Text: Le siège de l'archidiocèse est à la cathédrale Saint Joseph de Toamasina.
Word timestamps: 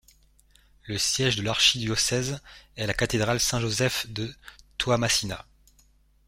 Le 0.87 0.97
siège 0.97 1.35
de 1.35 1.43
l'archidiocèse 1.43 2.41
est 2.75 2.81
à 2.81 2.87
la 2.87 2.93
cathédrale 2.95 3.39
Saint 3.39 3.59
Joseph 3.61 4.07
de 4.09 4.33
Toamasina. 4.79 5.45